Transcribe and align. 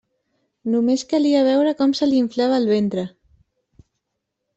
Només 0.75 1.03
calia 1.11 1.43
veure 1.47 1.73
com 1.81 1.93
se 1.99 2.07
li 2.11 2.17
inflava 2.21 2.57
el 2.61 2.65
ventre. 2.71 3.05